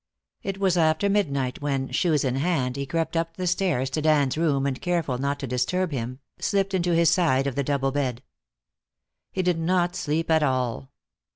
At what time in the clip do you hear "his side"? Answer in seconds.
6.95-7.45